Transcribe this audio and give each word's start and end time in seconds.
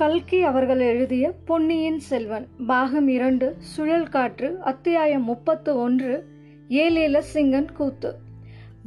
கல்கி 0.00 0.42
அவர்கள் 0.42 0.80
எழுதிய 0.80 1.32
பொன்னியின் 1.44 1.98
செல்வன் 1.98 2.46
பாகம் 2.66 3.08
இரண்டு 3.08 3.56
சுழல் 3.58 4.08
காற்று 4.08 4.48
அத்தியாயம் 4.60 5.24
முப்பத்து 5.24 5.70
ஒன்று 5.76 6.14
ஏலேல 6.68 7.22
சிங்கன் 7.34 7.70
கூத்து. 7.72 8.10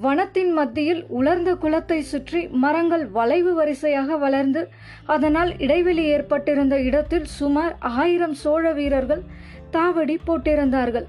வனத்தின் 0.04 0.52
மத்தியில் 0.54 1.02
உலர்ந்த 1.10 1.56
குளத்தை 1.56 2.02
சுற்றி 2.02 2.42
மரங்கள் 2.48 3.06
வளைவு 3.08 3.54
வரிசையாக 3.54 4.18
வளர்ந்து 4.18 4.64
அதனால் 5.06 5.54
இடைவெளி 5.58 6.04
ஏற்பட்டிருந்த 6.04 6.78
இடத்தில் 6.82 7.26
சுமார் 7.38 7.76
ஆயிரம் 7.80 8.34
சோழ 8.34 8.74
வீரர்கள் 8.74 9.24
தாவடி 9.72 10.18
போட்டிருந்தார்கள். 10.28 11.08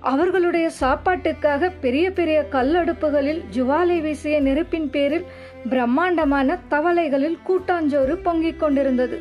அவர்களுடைய 0.00 0.70
சாப்பாட்டுக்காக 0.80 1.70
பெரிய 1.80 2.06
பெரிய 2.12 2.38
கல்லடுப்புகளில் 2.52 3.44
ஜுவாலை 3.54 4.00
வீசிய 4.00 4.40
நெருப்பின் 4.40 4.90
பேரில் 4.90 5.28
பிரம்மாண்டமான 5.68 6.58
தவளைகளில் 6.70 7.38
கூட்டாஞ்சோறு 7.48 8.16
பொங்கிக் 8.22 8.60
கொண்டிருந்தது. 8.60 9.18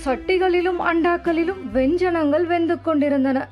சட்டிகளிலும் 0.00 0.80
அண்டாக்களிலும் 0.90 1.60
வெஞ்சனங்கள் 1.74 2.46
வெந்து 2.46 2.80
கொண்டிருந்தன. 2.80 3.48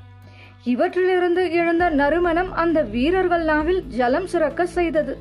இவற்றிலிருந்து 0.65 1.51
எழுந்த 1.51 1.89
நறுமணம் 1.91 2.53
அந்த 2.53 2.83
வீரர்கள் 2.83 3.45
நாவில் 3.45 3.83
ஜலம் 3.87 4.27
சுரக்க 4.27 4.67
செய்தது. 4.67 5.17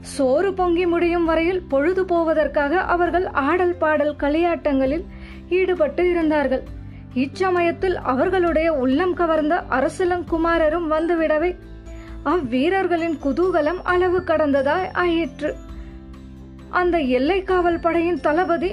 சோறு 0.00 0.54
பொங்கி 0.54 0.86
முடியும் 0.86 1.24
வரையில் 1.24 1.62
பொழுது 1.68 2.04
போவதற்காக 2.04 2.80
அவர்கள் 2.80 3.26
ஆடல் 3.26 3.76
பாடல் 3.76 4.16
களியாட்டங்களில் 4.16 5.04
ஈடுபட்டு 5.48 6.10
இருந்தார்கள். 6.10 6.64
இச்சமயத்தில் 7.14 7.96
அவர்களுடைய 7.96 8.72
உள்ளம் 8.72 9.14
கவர்ந்த 9.14 9.64
அரசலங்குமாரரும் 9.70 10.88
வந்துவிடவே 10.90 11.50
அவ்வீரர்களின் 12.24 13.16
குதூகலம் 13.24 13.80
அளவு 13.82 14.20
கடந்ததாய் 14.20 14.90
ஆயிற்று. 14.92 15.54
அந்த 16.70 16.98
எல்லை 16.98 17.42
காவல் 17.42 17.78
படையின் 17.78 18.20
தளபதி 18.20 18.70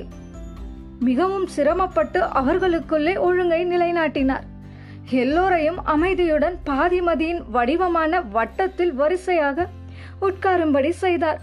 மிகவும் 1.08 1.48
சிரமப்பட்டு 1.48 2.20
அவர்களுக்குள்ளே 2.40 3.14
ஒழுங்கை 3.18 3.62
நிலைநாட்டினார். 3.66 4.46
எல்லோரையும் 5.10 5.80
அமைதியுடன் 5.86 6.58
பாதிமதியின் 6.66 7.40
வடிவமான 7.52 8.22
வட்டத்தில் 8.22 8.94
வரிசையாக 8.94 9.68
உட்காரும்படி 10.22 10.90
செய்தார். 10.90 11.40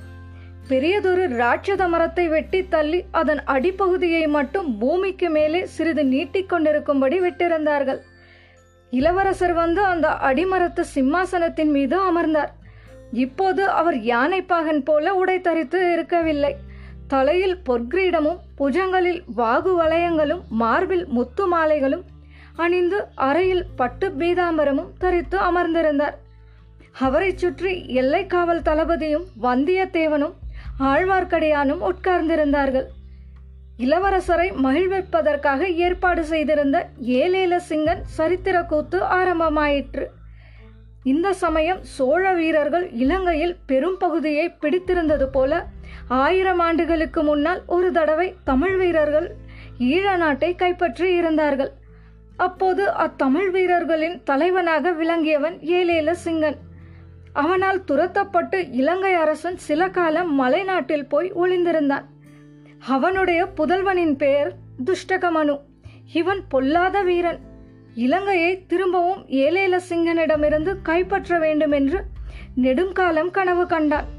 பெரியதொரு 0.68 1.24
ராட்சத 1.28 1.88
மரத்தை 1.88 2.28
வெட்டி 2.28 2.60
தள்ளி 2.68 3.04
அதன் 3.10 3.42
அடிப்பகுதியை 3.46 4.28
மட்டும் 4.28 4.78
பூமிக்கு 4.78 5.30
மேலே 5.30 5.66
சிறிது 5.66 6.04
நீட்டிக் 6.04 6.48
கொண்டிருக்கும்படி 6.48 7.18
விட்டிருந்தார்கள். 7.20 8.00
இளவரசர் 8.90 9.52
வந்து 9.52 9.82
அந்த 9.84 10.08
அடிமரத்து 10.28 10.84
சிம்மாசனத்தின் 10.94 11.70
மீது 11.70 11.96
அமர்ந்தார். 12.00 12.52
இப்போது 13.12 13.62
அவர் 13.80 13.98
யானைப்பாகன் 14.12 14.82
போல 14.84 15.14
உடை 15.14 15.40
தரித்து 15.40 15.92
இருக்கவில்லை. 15.92 16.56
தலையில் 17.12 17.58
பொற்கிரீடமும் 17.66 18.40
புஜங்களில் 18.58 19.20
வாகு 19.36 19.72
வளையங்களும் 19.80 20.42
மார்பில் 20.62 21.06
முத்து 21.06 21.44
மாலைகளும் 21.54 22.04
அணிந்து 22.56 22.98
அறையில் 23.28 23.64
பட்டு 23.76 24.06
பீதாம்பரமும் 24.18 24.90
தரித்து 24.98 25.38
அமர்ந்திருந்தார். 25.38 26.16
அவரைச் 26.98 27.38
சுற்றி 27.38 27.72
எல்லை 28.00 28.26
காவல் 28.26 28.62
தளபதியும் 28.62 29.26
வந்தியத்தேவனும் 29.42 30.34
ஆழ்வார்க்கடியானும் 30.90 31.82
உட்கார்ந்திருந்தார்கள். 31.90 32.86
இளவரசரை 33.78 34.48
மகிழ்விப்பதற்காக 34.64 35.68
ஏற்பாடு 35.86 36.24
செய்திருந்த 36.24 36.76
ஏலேல 37.18 37.60
சிங்கன் 37.68 38.02
சரித்திர 38.16 38.56
கூத்து 38.62 39.00
ஆரம்பமாயிற்று. 39.18 40.06
இந்த 41.04 41.28
சமயம் 41.32 41.82
சோழ 41.96 42.32
வீரர்கள் 42.34 42.86
இலங்கையில் 43.04 43.56
பெரும் 43.66 43.98
பகுதியை 43.98 44.46
பிடித்திருந்தது 44.62 45.28
போல 45.28 45.52
ஆயிரம் 46.08 46.58
ஆண்டுகளுக்கு 46.58 47.22
முன்னால் 47.22 47.62
ஒரு 47.66 47.92
தடவை 47.92 48.34
தமிழ் 48.44 48.76
வீரர்கள் 48.76 49.34
ஈழ 49.78 50.16
நாட்டை 50.16 50.54
கைப்பற்றி 50.54 51.14
இருந்தார்கள். 51.14 51.70
அப்போது 52.36 52.90
அத்தமிழ் 52.90 53.50
வீரர்களின் 53.50 54.22
தலைவனாக 54.22 54.90
விளங்கியவன் 54.90 55.58
ஏலேல 55.60 56.14
சிங்கன். 56.24 56.56
அவனால் 57.32 57.84
துரத்தப்பட்டு 57.90 58.68
இலங்கை 58.70 59.14
அரசன் 59.14 59.56
சில 59.56 59.88
காலம் 59.88 60.40
மலைநாட்டில் 60.40 61.08
போய் 61.08 61.32
ஒளிந்திருந்தான். 61.32 62.04
அவனுடைய 62.78 63.46
புதல்வனின் 63.56 64.16
பெயர் 64.16 64.52
துஷ்டகமனு. 64.84 65.60
இவன் 66.12 66.42
பொல்லாத 66.48 67.02
வீரன். 67.02 67.38
இலங்கையை 67.94 68.66
திரும்பவும் 68.66 69.24
ஏலேல 69.28 69.80
சிங்கனிடமிருந்து 69.88 70.76
கைப்பற்ற 70.82 71.38
வேண்டும் 71.38 71.72
என்று 71.72 72.04
நெடுங்காலம் 72.54 73.30
கனவு 73.30 73.66
கண்டான். 73.66 74.16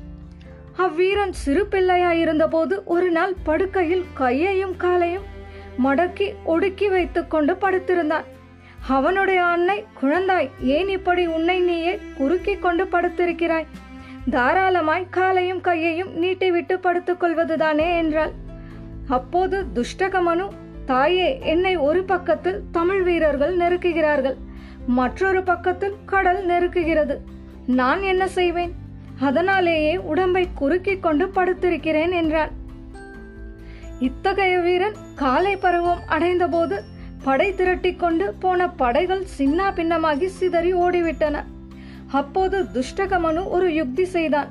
அவ்வீரன் 0.84 1.32
சிறு 1.32 1.68
பிள்ளையாயிருந்தபோது 1.72 2.84
ஒரு 2.86 3.12
நாள் 3.12 3.34
படுக்கையில் 3.44 4.06
கையையும் 4.14 4.78
காலையும் 4.78 5.24
மடக்கி 5.84 6.34
ஒடுக்கி 6.44 6.88
வைத்து 6.90 7.28
கொண்டு 7.28 7.54
படுத்திருந்தான். 7.54 8.24
அவனுடைய 8.88 9.44
அன்னை 9.44 9.86
குழந்தாய் 10.02 10.50
ஏன் 10.62 10.88
இப்படி 10.88 11.28
உன்னை 11.28 11.60
நீயே 11.60 12.00
குறுக்கி 12.18 12.56
கொண்டு 12.56 12.84
படுத்திருக்கிறாய்? 12.84 13.68
தாராளமாய் 14.30 15.08
காலையும் 15.10 15.62
கையையும் 15.62 16.24
நீட்டிவிட்டு 16.24 16.74
படுத்துக் 16.74 17.24
கொள்வதுதானே 17.24 17.98
என்றாள். 17.98 18.32
அப்போது 19.08 19.66
துஷ்டகமனு 19.76 20.48
தாயே 20.86 21.40
என்னை 21.42 21.76
ஒரு 21.76 22.04
பக்கத்தில் 22.04 22.62
தமிழ் 22.72 23.02
வீரர்கள் 23.02 23.58
நெருக்குகிறார்கள் 23.58 24.38
மற்றொரு 24.86 25.44
பக்கத்தில் 25.44 25.96
கடல் 26.06 26.46
நெருக்குகிறது. 26.46 27.18
நான் 27.66 28.02
என்ன 28.02 28.28
செய்வேன்? 28.28 28.79
அதனாலேயே 29.20 29.98
உடம்பை 29.98 30.48
குறுக்கிக் 30.54 31.04
கொண்டு 31.04 31.26
படுத்திருக்கிறேன் 31.26 32.12
என்றான் 32.12 32.50
இத்தகைய 34.00 34.60
வீரன் 34.60 34.98
காலை 35.16 35.56
பருவம் 35.56 36.00
அடைந்தபோது 36.08 36.84
படை 37.24 37.56
திரட்டி 37.56 37.96
கொண்டு 37.96 38.34
போன 38.40 38.70
படைகள் 38.70 39.24
சின்னா 39.38 39.68
பின்னமாகி 39.76 40.26
சிதறி 40.26 40.74
ஓடிவிட்டன. 40.74 41.44
அப்போது 42.12 42.64
துஷ்டகமனு 42.64 43.48
ஒரு 43.48 43.74
யுக்தி 43.74 44.06
செய்தான். 44.06 44.48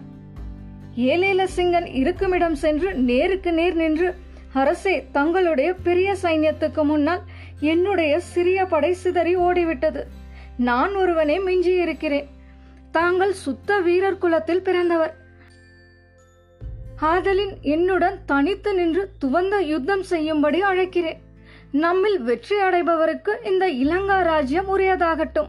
ஏலேல 0.97 1.47
சிங்கன் 1.56 1.95
இருக்குமிடம் 1.95 2.55
சென்று 2.55 2.95
நேருக்கு 2.95 3.53
நேர் 3.53 3.75
நின்று 3.75 4.15
அரசே 4.53 5.06
தங்களுடைய 5.12 5.75
பெரிய 5.75 6.17
சைன்யத்துக்கு 6.23 6.83
முன்னால் 6.83 7.23
என்னுடைய 7.61 8.21
சிறிய 8.21 8.65
படை 8.65 8.93
சிதறி 8.93 9.37
ஓடிவிட்டது. 9.37 10.03
நான் 10.56 10.95
ஒருவனே 10.95 11.39
மிஞ்சி 11.39 11.75
இருக்கிறேன் 11.75 12.29
தாங்கள் 12.91 13.32
சுத்த 13.32 13.81
வீரர் 13.81 14.19
குலத்தில் 14.19 14.62
பிறந்தவர். 14.62 15.15
ஆதலின் 17.00 17.54
என்னுடன் 17.60 18.19
தனித்து 18.26 18.75
நின்று 18.75 19.10
துவந்த 19.25 19.60
யுத்தம் 19.62 20.03
செய்யும்படி 20.03 20.62
அழைக்கிறேன். 20.62 21.19
நம்மில் 21.72 22.21
வெற்றி 22.21 22.56
அடைபவருக்கு 22.56 23.44
இந்த 23.44 23.71
இலங்கா 23.72 24.22
ராஜ்யம் 24.22 24.78
உரியதாகட்டும். 24.78 25.49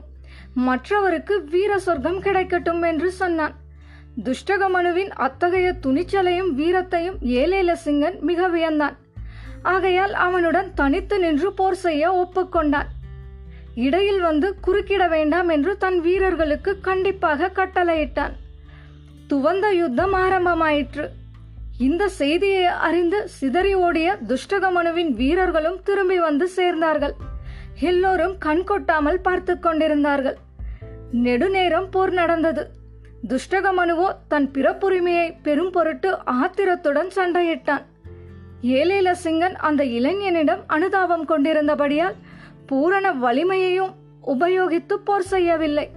மற்றவருக்கு 0.54 1.44
வீர 1.44 1.80
சொர்க்கம் 1.80 2.22
கிடைக்கட்டும் 2.22 2.88
என்று 2.88 3.12
சொன்னான். 3.12 3.56
துஷ்டகமனுவின் 4.24 5.10
அத்தகைய 5.10 5.76
துணிச்சலையும் 5.82 6.52
வீரத்தையும் 6.58 7.18
ஏலேல 7.24 7.76
சிங்கன் 7.86 8.20
மிக 8.20 8.50
வியந்தான். 8.50 8.96
ஆகையால் 9.62 10.14
அவனுடன் 10.14 10.74
தனித்து 10.74 11.20
நின்று 11.20 11.54
போர் 11.54 11.76
செய்ய 11.76 12.14
ஒப்புக்கொண்டான். 12.14 12.90
இடையில் 13.86 14.22
வந்து 14.22 14.48
குறுக்கிட 14.66 15.04
வேண்டாம் 15.10 15.50
என்று 15.56 15.72
தன் 15.78 16.00
வீரர்களுக்கு 16.02 16.72
கண்டிப்பாக 16.88 17.52
கட்டளையிட்டான். 17.56 18.34
துவந்த 19.30 19.66
யுத்தம் 19.76 20.16
ஆரம்பமாயிற்று. 20.16 21.06
இந்த 21.88 22.04
செய்தியை 22.20 22.66
அறிந்து 22.88 23.20
சிதறி 23.38 23.74
ஓடிய 23.86 24.18
துஷ்டகமனுவின் 24.28 25.12
வீரர்களும் 25.20 25.80
திரும்பி 25.84 26.18
வந்து 26.20 26.46
சேர்ந்தார்கள். 26.56 27.16
எல்லோரும் 27.90 28.36
கண் 28.40 28.64
கொட்டாமல் 28.64 29.24
பார்த்து 29.28 29.54
கொண்டிருந்தார்கள். 29.60 30.38
நெடுநேரம் 31.26 31.88
போர் 31.90 32.12
நடந்தது. 32.12 32.64
துஷ்டகமனுவோ 33.30 34.08
தன் 34.28 34.50
பிறப்புரிமையை 34.54 35.28
பெரும் 35.44 35.72
பொருட்டு 35.72 36.10
ஆத்திரத்துடன் 36.40 37.12
சண்டையிட்டான். 37.16 37.86
ஏலேல 38.80 39.10
சிங்கன் 39.24 39.56
அந்த 39.68 39.82
இளைஞனிடம் 39.98 40.64
அனுதாபம் 40.68 41.26
கொண்டிருந்தபடியால் 41.26 42.18
பூரண 42.70 43.14
வலிமையையும் 43.14 43.94
உபயோகித்து 44.28 44.94
போர் 44.94 45.22
செய்யவில்லை. 45.22 45.90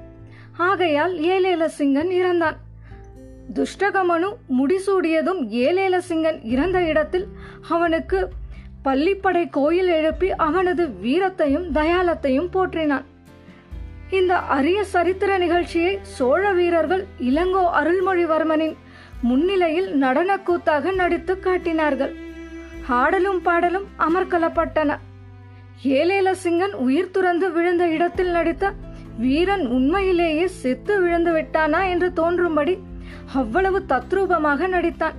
ஆகையால் 0.56 1.14
ஏலேல 1.18 1.68
சிங்கன் 1.78 2.12
இறந்தான். 2.20 2.56
துஷ்டகமனு 3.54 4.28
முடிசூடியதும் 4.58 5.40
ஏலேல 5.64 6.00
சிங்கன் 6.08 6.38
இறந்த 6.42 6.82
இடத்தில் 6.82 7.26
அவனுக்கு 7.68 8.28
பள்ளிப்படை 8.84 9.50
கோயில் 9.50 9.86
எழுப்பி 9.86 10.34
அவனது 10.34 10.86
வீரத்தையும் 10.86 11.66
தயாலத்தையும் 11.72 12.48
போற்றினான். 12.52 13.04
இந்த 14.10 14.38
அரிய 14.38 14.84
சரித்திர 14.84 15.38
நிகழ்ச்சியை 15.38 15.98
சோழ 16.02 16.52
வீரர்கள் 16.52 17.06
இளங்கோ 17.20 17.64
அருள்மொழிவர்மனின் 17.80 18.76
முன்னிலையில் 19.22 20.02
நடனக்கூத்தாக 20.02 20.94
நடித்து 20.94 21.38
காட்டினார்கள். 21.38 22.14
ஆடலும் 22.88 23.42
பாடலும் 23.42 23.88
அமர்க்கலப்பட்டன 23.98 24.96
ஏலேல 25.84 26.30
சிங்கன் 26.42 26.74
உயிர் 26.74 27.10
துறந்து 27.10 27.50
விழுந்த 27.50 27.88
இடத்தில் 27.88 28.30
நடித்த 28.30 28.72
வீரன் 29.18 29.64
உண்மையிலேயே 29.66 30.46
செத்து 30.48 31.00
விழுந்து 31.00 31.32
விட்டானா 31.32 31.88
என்று 31.88 32.12
தோன்றும்படி 32.12 32.78
அவ்வளவு 33.34 33.84
தத்ரூபமாக 33.88 34.68
நடித்தான். 34.68 35.16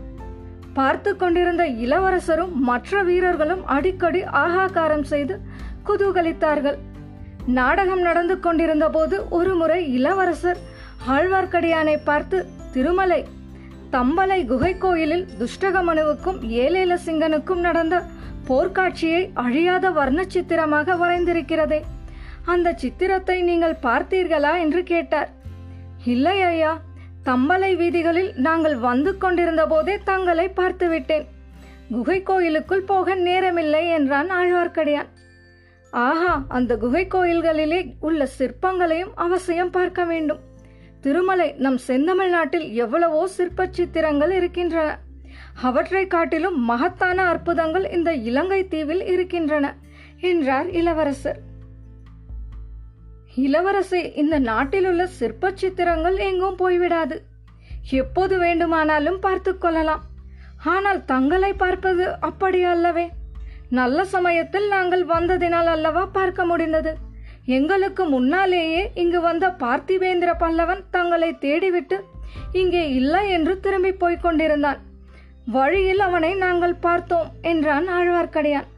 பார்த்து 0.74 1.16
கொண்டிருந்த 1.16 1.68
இளவரசரும் 1.68 2.54
மற்ற 2.60 3.04
வீரர்களும் 3.04 3.66
அடிக்கடி 3.66 4.22
ஆகாக்காரம் 4.24 5.02
செய்து 5.02 5.40
குதூகலித்தார்கள். 5.90 6.78
நாடகம் 7.46 8.02
நடந்து 8.02 8.40
கொண்டிருந்த 8.40 8.90
போது 8.90 9.30
ஒருமுறை 9.30 9.94
இளவரசர் 9.94 10.58
ஆழ்வார்க்கடியானை 11.08 11.98
பார்த்து 12.04 12.46
திருமலை 12.74 13.26
தம்பலை 13.92 14.46
குகை 14.46 14.78
கோயிலில் 14.78 15.26
துஷ்டகமனுவுக்கும் 15.40 16.40
ஏலேல 16.50 16.94
சிங்கனுக்கும் 17.06 17.60
நடந்த 17.60 17.96
போர்க்காட்சியை 18.48 19.22
அழியாத 19.34 19.92
வர்ண 19.92 20.22
சித்திரமாக 20.28 20.96
வரைந்திருக்கிறதே. 20.96 21.80
அந்த 22.46 22.74
சித்திரத்தை 22.74 23.42
நீங்கள் 23.42 23.82
பார்த்தீர்களா 23.82 24.54
என்று 24.60 24.84
கேட்டார். 24.84 25.30
இல்லை 26.06 26.42
ஐயா 26.42 26.72
தம்பலை 27.26 27.70
வீதிகளில் 27.76 28.32
நாங்கள் 28.48 28.78
வந்து 28.78 29.12
கொண்டிருந்த 29.18 29.64
போதே 29.66 29.96
தங்களை 30.04 30.48
பார்த்துவிட்டேன். 30.56 31.26
குகை 31.90 32.18
கோயிலுக்குள் 32.24 32.84
போக 32.84 33.16
நேரமில்லை 33.16 33.84
என்றான் 33.98 34.30
ஆழ்வார்க்கடியான். 34.30 35.10
ஆஹா 35.94 36.34
அந்த 36.48 36.78
குகை 36.78 37.04
கோயில்களிலே 37.16 37.80
உள்ள 38.00 38.28
சிற்பங்களையும் 38.38 39.14
அவசியம் 39.16 39.70
பார்க்க 39.70 40.04
வேண்டும். 40.06 40.42
திருமலை 41.02 41.48
நம் 41.58 41.80
செந்தமிழ்நாட்டில் 41.88 42.68
எவ்வளவோ 42.74 43.28
சிற்ப 43.28 43.68
சித்திரங்கள் 43.72 44.32
இருக்கின்றன. 44.32 44.90
அவற்றை 45.62 46.08
காட்டிலும் 46.08 46.60
மகத்தான 46.60 47.26
அற்புதங்கள் 47.26 47.92
இந்த 47.92 48.14
இலங்கை 48.14 48.68
தீவில் 48.68 49.06
இருக்கின்றன 49.06 49.76
என்றார் 50.20 50.70
இளவரசர். 50.70 51.40
இளவரசே 53.36 54.16
இந்த 54.16 54.40
நாட்டில் 54.40 54.86
உள்ள 54.86 55.08
சிற்ப 55.08 55.52
சித்திரங்கள் 55.52 56.18
எங்கும் 56.18 56.56
போய்விடாது. 56.56 57.22
எப்போது 57.90 58.38
வேண்டுமானாலும் 58.38 59.20
பார்த்து 59.20 59.58
கொள்ளலாம். 59.58 60.04
ஆனால் 60.64 61.06
தங்களை 61.06 61.54
பார்ப்பது 61.54 62.20
அப்படி 62.20 62.64
அல்லவே. 62.64 63.10
நல்ல 63.70 64.06
சமயத்தில் 64.06 64.68
நாங்கள் 64.68 65.06
வந்ததினால் 65.06 65.66
அல்லவா 65.66 66.06
பார்க்க 66.06 66.46
முடிந்தது. 66.46 66.94
எங்களுக்கு 67.46 68.06
முன்னாலேயே 68.06 68.92
இங்கு 68.94 69.22
வந்த 69.22 69.56
பார்த்திவேந்திர 69.60 70.32
பல்லவன் 70.38 70.84
தங்களை 70.90 71.30
தேடிவிட்டு 71.32 72.00
இங்கே 72.52 72.90
இல்லை 72.90 73.30
என்று 73.30 73.60
திரும்பி 73.60 73.92
போய்க் 73.92 74.22
கொண்டிருந்தான். 74.22 74.80
வழியில் 75.46 76.00
அவனை 76.00 76.34
நாங்கள் 76.34 76.74
பார்த்தோம் 76.74 77.28
என்றான் 77.42 77.88
ஆழ்வார்க்கடியான். 77.90 78.70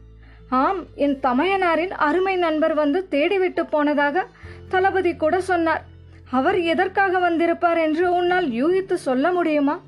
ஆம் 0.48 0.84
என் 0.94 1.20
தமையனாரின் 1.20 1.90
அருமை 1.90 2.36
நண்பர் 2.36 2.74
வந்து 2.74 3.06
தேடிவிட்டு 3.10 3.62
போனதாக 3.70 4.26
தளபதி 4.68 5.16
கூட 5.16 5.40
சொன்னார். 5.40 5.84
அவர் 6.30 6.60
எதற்காக 6.60 7.18
வந்திருப்பார் 7.18 7.78
என்று 7.78 8.14
உன்னால் 8.14 8.46
யூகித்து 8.46 8.94
சொல்ல 8.94 9.32
முடியுமா? 9.32 9.80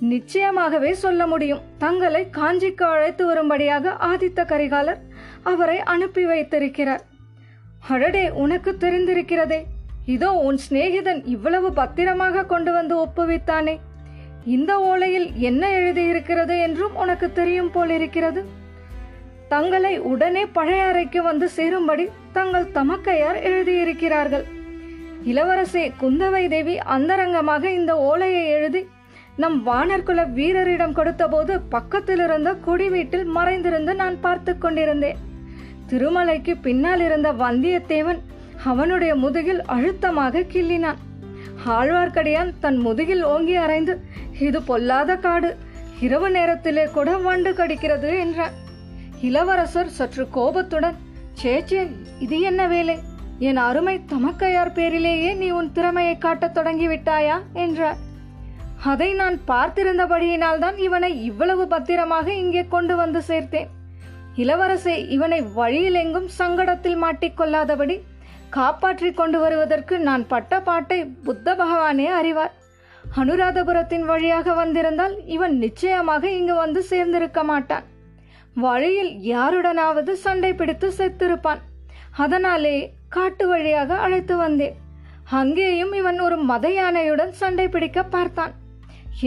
நிச்சயமாகவே 0.00 0.90
சொல்ல 0.90 1.26
முடியும். 1.26 1.60
தங்களை 1.78 2.28
காஞ்சிக்கு 2.32 2.82
அழைத்து 2.82 3.26
வரும்படியாக 3.26 3.96
ஆதித்த 4.00 4.44
கரிகாலர் 4.44 4.98
அவரை 5.42 5.80
அனுப்பி 5.80 6.24
வைத்திருக்கிறார். 6.24 7.04
அடடே 7.88 8.30
உனக்கு 8.30 8.76
தெரிந்திருக்கிறதே. 8.80 9.62
இதோ 10.06 10.32
உன் 10.32 10.58
சிநேகிதன் 10.70 11.22
இவ்வளவு 11.24 11.72
பத்திரமாக 11.72 12.44
கொண்டு 12.44 12.72
வந்து 12.72 12.96
ஒப்புவித்தானே. 12.96 13.78
இந்த 14.44 14.78
ஓலையில் 14.80 15.32
என்ன 15.32 15.70
எழுதியிருக்கிறது 15.70 16.58
என்றும் 16.58 16.94
உனக்கு 16.94 17.32
தெரியும் 17.32 17.70
போலிருக்கிறது 17.70 18.44
தங்களை 19.48 19.98
உடனே 19.98 20.46
பழைய 20.46 20.84
அறைக்கு 20.84 21.22
வந்து 21.22 21.48
சேரும்படி 21.48 22.08
தங்கள் 22.32 22.72
தமக்கையார் 22.74 23.38
எழுதியிருக்கிறார்கள். 23.50 24.44
இளவரசே 25.24 25.92
குந்தவை 26.00 26.48
தேவி 26.48 26.78
அந்தரங்கமாக 26.78 27.64
இந்த 27.70 27.98
ஓலையை 27.98 28.48
எழுதி 28.48 28.88
நம் 29.36 29.58
வானர்குல 29.66 30.20
வீரரிடம் 30.32 30.92
கொடுத்தபோது 30.92 31.60
பக்கத்தில் 31.68 32.18
இருந்த 32.18 32.54
குடி 32.54 32.88
வீட்டில் 32.88 33.24
மறைந்திருந்து 33.24 33.94
நான் 33.94 34.20
பார்த்து 34.20 34.58
கொண்டிருந்தேன். 34.58 35.18
திருமலைக்கு 35.90 36.54
பின்னால் 36.60 37.00
இருந்த 37.00 37.32
வந்தியத்தேவன் 37.32 38.20
அவனுடைய 38.64 39.14
முதுகில் 39.14 39.62
அழுத்தமாக 39.64 40.40
கிள்ளினான். 40.40 40.98
ஆழ்வார்க்கடியான் 41.66 42.52
தன் 42.60 42.76
முதுகில் 42.76 43.22
ஓங்கி 43.22 43.56
அரைந்து 43.56 43.96
இது 44.38 44.62
பொல்லாத 44.62 45.16
காடு. 45.16 45.56
இரவு 46.00 46.30
நேரத்திலே 46.30 46.84
கூட 46.84 47.16
வண்டு 47.16 47.52
கடிக்கிறது 47.52 48.18
என்றார் 48.18 48.52
இளவரசர் 49.20 49.88
சற்று 49.88 50.28
கோபத்துடன் 50.30 50.98
சேச்சே 51.42 51.90
இது 52.18 52.40
என்ன 52.40 52.66
வேலை? 52.66 52.98
என் 53.38 53.56
அருமை 53.56 54.00
தமக்கையார் 54.12 54.72
பேரிலேயே 54.74 55.34
நீ 55.34 55.50
உன் 55.50 55.72
திறமையை 55.72 56.18
காட்டத் 56.18 56.54
தொடங்கி 56.54 56.86
விட்டாயா 56.88 57.38
என்றார். 57.52 57.98
அதை 58.84 59.12
நான் 59.12 59.38
பார்த்திருந்தபடியினால்தான் 59.46 60.76
இவனை 60.78 61.24
இவ்வளவு 61.24 61.66
பத்திரமாக 61.66 62.32
இங்கே 62.32 62.66
கொண்டு 62.68 62.96
வந்து 62.96 63.22
சேர்த்தேன். 63.28 63.68
இளவரசே 64.36 65.08
இவனை 65.08 65.42
வழியில் 65.42 65.94
எங்கும் 65.94 66.28
சங்கடத்தில் 66.38 66.98
மாட்டிக்கொள்ளாதபடி 67.04 68.00
காப்பாற்றி 68.56 69.10
கொண்டு 69.12 69.38
வருவதற்கு 69.38 69.94
நான் 69.98 70.24
பட்ட 70.26 70.60
பாட்டை 70.60 70.98
புத்த 71.26 71.54
பகவானே 71.54 72.06
அறிவார். 72.20 72.54
அனுராதபுரத்தின் 73.16 74.04
வழியாக 74.10 74.54
வந்திருந்தால் 74.54 75.14
இவன் 75.26 75.54
நிச்சயமாக 75.58 76.24
இங்கு 76.30 76.54
வந்து 76.54 76.80
சேர்ந்திருக்க 76.90 77.42
மாட்டான். 77.44 77.86
வழியில் 78.64 79.12
யாருடனாவது 79.34 80.12
சண்டை 80.24 80.52
பிடித்து 80.54 80.88
செத்திருப்பான். 80.98 81.60
அதனாலே 82.16 82.76
காட்டு 83.08 83.44
வழியாக 83.48 83.96
அழைத்து 84.04 84.36
வந்தேன். 84.36 84.76
அங்கேயும் 85.40 85.92
இவன் 85.92 86.18
ஒரு 86.20 86.36
மத 86.50 86.66
யானையுடன் 86.70 87.32
சண்டை 87.40 87.68
பிடிக்க 87.68 88.02
பார்த்தான். 88.14 88.52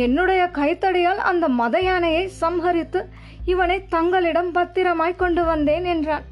என்னுடைய 0.06 0.42
கைத்தடியால் 0.60 1.22
அந்த 1.30 1.46
மத 1.62 1.76
யானையை 1.82 2.26
சம்ஹரித்து 2.42 3.02
இவனை 3.46 3.78
தங்களிடம் 3.96 4.52
பத்திரமாய் 4.52 5.22
கொண்டு 5.24 5.44
வந்தேன் 5.46 5.86
என்றான். 5.86 6.26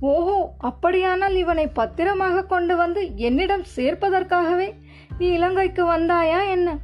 ஓஹோ 0.00 0.54
அப்படியானால் 0.58 1.34
இவனை 1.34 1.66
பத்திரமாக 1.66 2.44
கொண்டு 2.44 2.76
வந்து 2.76 3.16
என்னிடம் 3.16 3.62
சேர்ப்பதற்காகவே 3.76 4.72
நீ 5.18 5.26
இலங்கைக்கு 5.26 5.84
வந்தாயா 5.84 6.48
என்ன? 6.48 6.76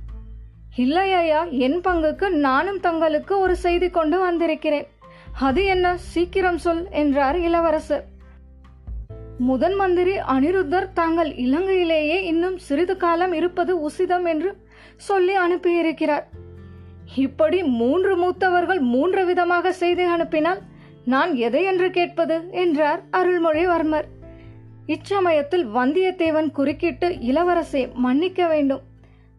இல்லை 0.77 1.13
ஐயா 1.13 1.45
என் 1.45 1.81
பங்குக்கு 1.81 2.29
நானும் 2.29 2.81
தங்களுக்கு 2.81 3.39
ஒரு 3.39 3.57
செய்தி 3.57 3.91
கொண்டு 3.91 4.19
வந்திருக்கிறேன். 4.19 4.87
அது 5.41 5.65
என்ன? 5.65 5.97
சீக்கிரம் 5.97 6.59
சொல் 6.59 6.89
என்றார் 6.91 7.39
இளவரசர். 7.39 8.05
முதன் 9.39 9.75
மந்திரி 9.75 10.19
அனிருத்தர் 10.19 10.93
தாங்கள் 10.93 11.31
இலங்கையிலேயே 11.31 12.23
இன்னும் 12.23 12.59
சிறிது 12.59 12.97
காலம் 12.97 13.33
இருப்பது 13.33 13.91
உசிதம் 13.91 14.27
என்று 14.29 14.57
சொல்லி 14.97 15.37
அனுப்பியிருக்கிறார். 15.37 16.25
இப்படி 17.15 17.63
மூன்று 17.63 18.17
மூத்தவர்கள் 18.17 18.81
மூன்று 18.81 19.25
விதமாக 19.27 19.73
செய்தி 19.73 20.03
அனுப்பினால் 20.03 20.63
நான் 21.05 21.35
எதை 21.37 21.65
என்று 21.65 21.91
கேட்பது? 21.91 22.49
என்றார் 22.51 23.03
அருள்மொழிவர்மர். 23.13 24.05
இச்சமயத்தில் 24.87 25.67
வந்தியத்தேவன் 25.75 26.51
குறுக்கிட்டு 26.51 27.09
இளவரசே 27.09 27.93
மன்னிக்க 27.95 28.47
வேண்டும். 28.47 28.81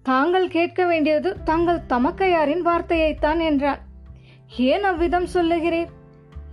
தாங்கள் 0.04 0.48
கேட்க 0.48 0.86
வேண்டியது 0.86 1.36
தங்கள் 1.44 1.80
தமக்கையாரின் 1.90 2.64
வார்த்தையைத்தான் 2.66 3.40
என்றான். 3.40 3.78
ஏன் 4.58 4.84
அவ்விதம் 4.84 5.26
சொல்லுகிறேன் 5.26 5.88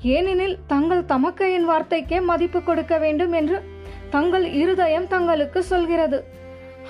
ஏனெனில் 0.02 0.58
தங்கள் 0.66 1.04
தமக்கையின் 1.04 1.68
வார்த்தைக்கே 1.68 2.22
மதிப்பு 2.22 2.62
கொடுக்க 2.62 2.98
வேண்டும் 2.98 3.32
என்று 3.32 3.62
தங்கள் 4.10 4.44
இருதயம் 4.52 5.06
தங்களுக்கு 5.06 5.62
சொல்கிறது. 5.62 6.24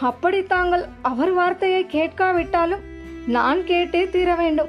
அப்படி 0.00 0.42
தாங்கள் 0.42 0.84
அவர் 1.02 1.32
வார்த்தையை 1.32 1.84
கேட்காவிட்டாலும் 1.84 2.84
நான் 3.26 3.58
கேட்டே 3.58 4.10
தீர 4.10 4.34
வேண்டும். 4.34 4.68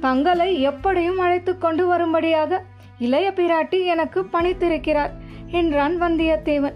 தங்களை 0.00 0.60
எப்படியும் 0.60 1.18
அழைத்து 1.18 1.58
கொண்டு 1.58 1.86
வரும்படியாக 1.86 2.62
இளைய 2.98 3.32
பிராட்டி 3.36 3.84
எனக்கு 3.84 4.22
பணித்திருக்கிறார் 4.22 5.10
என்றான் 5.46 6.02
வந்தியத்தேவன். 6.02 6.72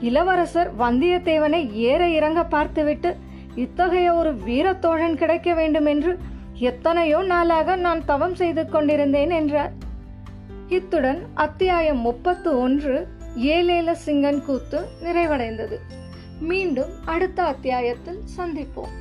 இளவரசர் 0.00 0.70
வந்தியத்தேவனை 0.78 1.70
ஏற 1.70 2.08
இறங்க 2.08 2.44
பார்த்துவிட்டு 2.44 3.16
இத்தகைய 3.54 4.14
ஒரு 4.14 4.34
வீரத்தோழன் 4.34 5.14
கிடைக்க 5.14 5.54
வேண்டும் 5.54 5.86
என்று 5.86 6.18
எத்தனையோ 6.54 7.22
நாளாக 7.22 7.76
நான் 7.76 8.04
தவம் 8.04 8.34
செய்து 8.34 8.68
கொண்டிருந்தேன் 8.68 9.30
என்றார். 9.30 9.72
இத்துடன் 10.68 11.26
அத்தியாயம் 11.34 11.98
முப்பத்து 11.98 12.58
ஒன்று 12.58 13.08
ஏலேல 13.36 13.94
சிங்கன் 14.06 14.44
கூத்து 14.44 14.84
நிறைவடைந்தது. 15.04 15.76
மீண்டும் 16.40 16.90
அடுத்த 17.04 17.42
அத்தியாயத்தில் 17.42 18.20
சந்திப்போம். 18.38 18.92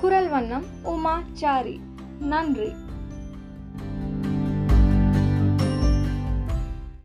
குரல் 0.00 0.28
வண்ணம் 0.28 0.64
உமா 0.82 1.22
சாரி 1.32 1.80
நன்றி. 2.18 2.72